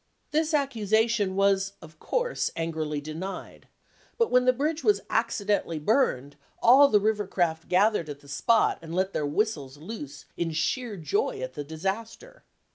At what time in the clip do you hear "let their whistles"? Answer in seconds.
8.95-9.77